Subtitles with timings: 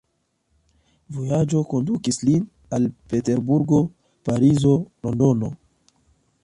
[1.17, 3.83] Vojaĝoj kondukis lin al Peterburgo,
[4.31, 4.77] Parizo,
[5.09, 5.55] Londono.